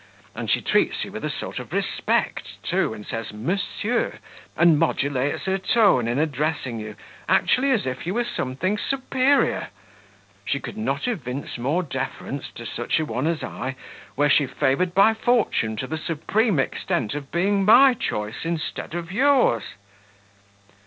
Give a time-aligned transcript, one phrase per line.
[0.33, 4.17] And she treats you with a sort of respect, too, and says, 'Monsieur'
[4.57, 6.95] and modulates her tone in addressing you,
[7.29, 9.67] actually, as if you were something superior!
[10.43, 13.75] She could not evince more deference to such a one as I,
[14.15, 19.11] were she favoured by fortune to the supreme extent of being my choice instead of
[19.11, 19.65] yours."